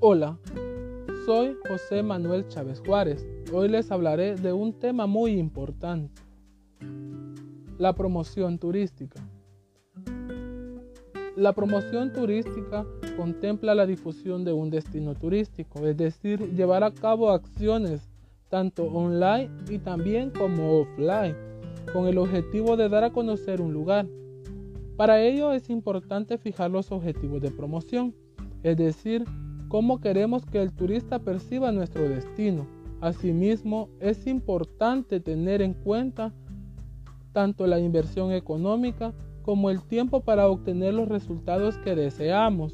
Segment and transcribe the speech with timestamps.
[0.00, 0.38] Hola,
[1.26, 3.26] soy José Manuel Chávez Juárez.
[3.52, 6.22] Hoy les hablaré de un tema muy importante,
[7.78, 9.20] la promoción turística.
[11.34, 17.30] La promoción turística contempla la difusión de un destino turístico, es decir, llevar a cabo
[17.30, 18.08] acciones
[18.48, 21.34] tanto online y también como offline,
[21.92, 24.06] con el objetivo de dar a conocer un lugar.
[24.96, 28.14] Para ello es importante fijar los objetivos de promoción,
[28.62, 29.24] es decir,
[29.68, 32.66] cómo queremos que el turista perciba nuestro destino.
[33.00, 36.32] Asimismo, es importante tener en cuenta
[37.32, 42.72] tanto la inversión económica como el tiempo para obtener los resultados que deseamos.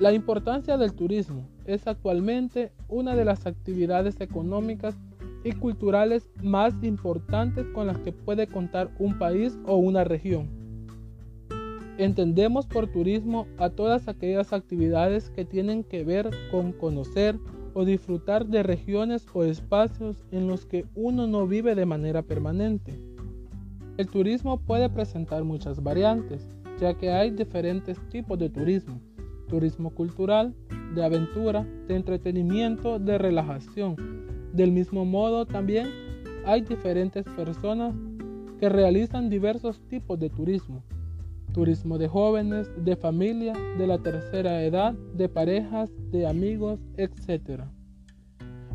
[0.00, 4.96] La importancia del turismo es actualmente una de las actividades económicas
[5.44, 10.59] y culturales más importantes con las que puede contar un país o una región.
[12.00, 17.38] Entendemos por turismo a todas aquellas actividades que tienen que ver con conocer
[17.74, 22.98] o disfrutar de regiones o espacios en los que uno no vive de manera permanente.
[23.98, 26.48] El turismo puede presentar muchas variantes,
[26.80, 28.98] ya que hay diferentes tipos de turismo.
[29.50, 30.54] Turismo cultural,
[30.94, 33.94] de aventura, de entretenimiento, de relajación.
[34.54, 35.90] Del mismo modo, también
[36.46, 37.94] hay diferentes personas
[38.58, 40.82] que realizan diversos tipos de turismo.
[41.52, 47.64] Turismo de jóvenes, de familia, de la tercera edad, de parejas, de amigos, etc.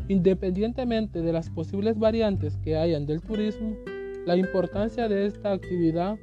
[0.08, 3.74] Independientemente de las posibles variantes que hayan del turismo,
[4.26, 6.18] la importancia de esta actividad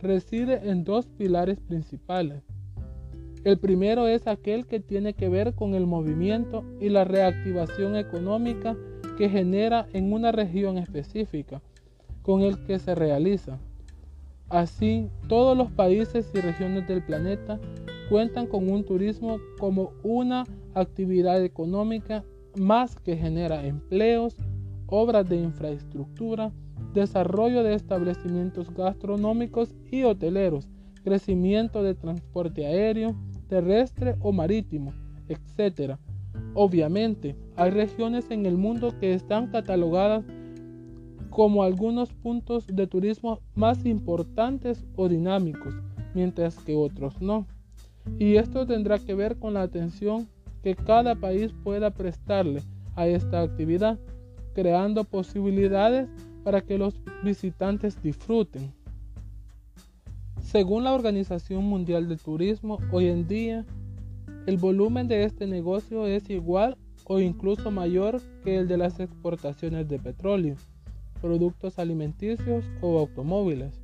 [0.00, 2.42] reside en dos pilares principales.
[3.44, 8.76] El primero es aquel que tiene que ver con el movimiento y la reactivación económica
[9.16, 11.62] que genera en una región específica
[12.22, 13.58] con el que se realiza.
[14.48, 17.60] Así, todos los países y regiones del planeta
[18.08, 20.44] cuentan con un turismo como una
[20.74, 22.24] actividad económica
[22.56, 24.36] más que genera empleos,
[24.86, 26.50] obras de infraestructura,
[26.94, 30.68] desarrollo de establecimientos gastronómicos y hoteleros,
[31.04, 33.14] crecimiento de transporte aéreo,
[33.48, 34.94] terrestre o marítimo,
[35.28, 35.96] etc.
[36.54, 40.24] Obviamente, hay regiones en el mundo que están catalogadas
[41.30, 45.74] como algunos puntos de turismo más importantes o dinámicos,
[46.14, 47.46] mientras que otros no.
[48.18, 50.28] Y esto tendrá que ver con la atención
[50.62, 52.62] que cada país pueda prestarle
[52.96, 53.98] a esta actividad,
[54.54, 56.08] creando posibilidades
[56.42, 58.72] para que los visitantes disfruten.
[60.42, 63.66] Según la Organización Mundial del Turismo, hoy en día
[64.46, 69.88] el volumen de este negocio es igual o incluso mayor que el de las exportaciones
[69.88, 70.56] de petróleo,
[71.20, 73.80] productos alimenticios o automóviles.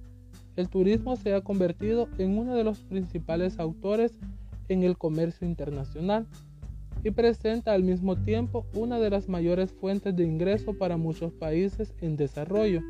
[0.57, 4.13] El turismo se ha convertido en uno de los principales autores
[4.69, 6.27] en el comercio internacional
[7.03, 11.95] y presenta al mismo tiempo una de las mayores fuentes de ingreso para muchos países
[12.01, 12.81] en desarrollo.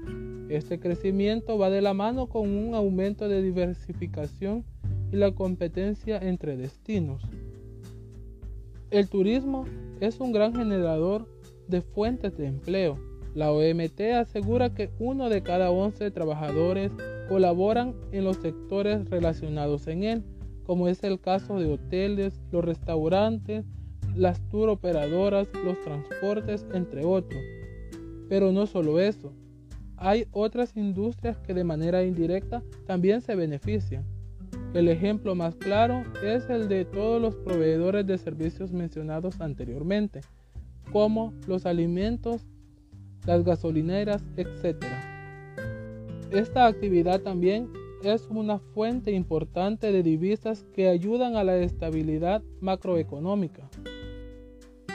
[0.48, 4.64] Este crecimiento va de la mano con un aumento de diversificación
[5.10, 7.22] y la competencia entre destinos.
[8.90, 9.64] El turismo
[10.00, 11.26] es un gran generador
[11.66, 12.96] de fuentes de empleo.
[13.34, 16.92] La OMT asegura que uno de cada 11 trabajadores
[17.28, 20.24] colaboran en los sectores relacionados en él,
[20.64, 23.64] como es el caso de hoteles, los restaurantes,
[24.14, 27.42] las tour operadoras, los transportes, entre otros.
[28.28, 29.32] Pero no solo eso,
[29.96, 34.04] hay otras industrias que de manera indirecta también se benefician.
[34.74, 40.20] El ejemplo más claro es el de todos los proveedores de servicios mencionados anteriormente,
[40.92, 42.46] como los alimentos,
[43.26, 44.84] las gasolineras, etc.
[46.30, 47.70] Esta actividad también
[48.02, 53.68] es una fuente importante de divisas que ayudan a la estabilidad macroeconómica.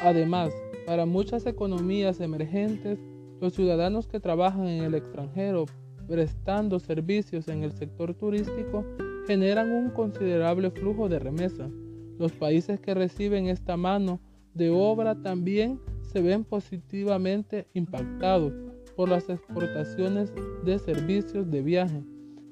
[0.04, 0.54] Además,
[0.86, 3.00] para muchas economías emergentes,
[3.42, 5.65] los ciudadanos que trabajan en el extranjero
[6.07, 8.83] prestando servicios en el sector turístico
[9.27, 11.71] generan un considerable flujo de remesas.
[12.18, 14.19] Los países que reciben esta mano
[14.54, 15.80] de obra también
[16.11, 18.53] se ven positivamente impactados
[18.95, 20.33] por las exportaciones
[20.65, 22.03] de servicios de viaje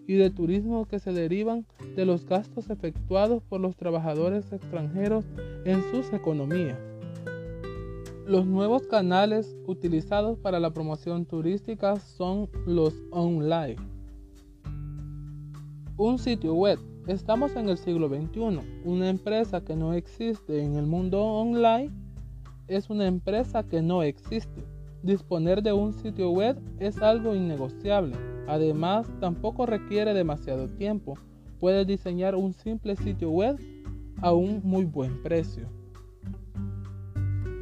[0.07, 1.65] y de turismo que se derivan
[1.95, 5.25] de los gastos efectuados por los trabajadores extranjeros
[5.65, 6.77] en sus economías.
[8.25, 13.97] Los nuevos canales utilizados para la promoción turística son los online
[15.97, 16.79] un sitio web.
[17.07, 18.59] Estamos en el siglo XXI.
[18.85, 21.91] Una empresa que no existe en el mundo online
[22.67, 24.63] es una empresa que no existe.
[25.03, 28.15] Disponer de un sitio web es algo innegociable.
[28.47, 31.15] Además, tampoco requiere demasiado tiempo.
[31.59, 33.57] Puedes diseñar un simple sitio web
[34.21, 35.67] a un muy buen precio.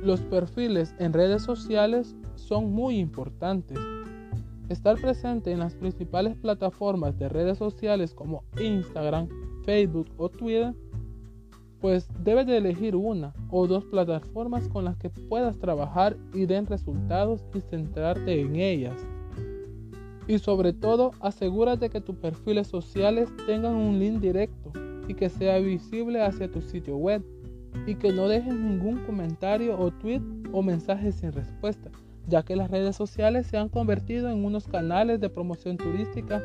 [0.01, 3.79] Los perfiles en redes sociales son muy importantes.
[4.69, 9.27] Estar presente en las principales plataformas de redes sociales como Instagram,
[9.63, 10.73] Facebook o Twitter,
[11.85, 16.65] pues debes de elegir una o dos plataformas con las que puedas trabajar y den
[16.65, 18.95] resultados y centrarte en ellas.
[20.27, 24.71] Y sobre todo, asegúrate que tus perfiles sociales tengan un link directo
[25.07, 27.23] y que sea visible hacia tu sitio web
[27.85, 30.23] y que no dejes ningún comentario o tweet
[30.53, 31.91] o mensaje sin respuesta,
[32.27, 36.41] ya que las redes sociales se han convertido en unos canales de promoción turística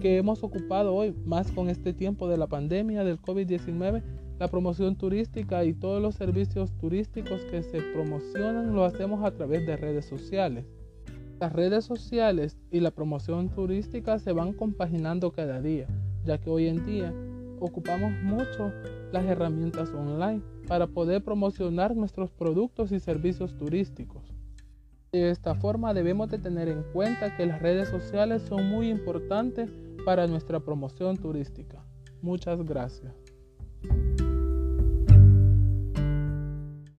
[0.00, 4.02] que hemos ocupado hoy, más con este tiempo de la pandemia del COVID-19,
[4.38, 9.66] la promoción turística y todos los servicios turísticos que se promocionan lo hacemos a través
[9.66, 10.64] de redes sociales.
[11.40, 15.86] Las redes sociales y la promoción turística se van compaginando cada día,
[16.24, 17.12] ya que hoy en día
[17.60, 18.72] ocupamos mucho
[19.12, 24.34] las herramientas online para poder promocionar nuestros productos y servicios turísticos.
[25.12, 29.70] De esta forma debemos de tener en cuenta que las redes sociales son muy importantes
[30.04, 31.82] para nuestra promoción turística.
[32.20, 33.27] Muchas gracias.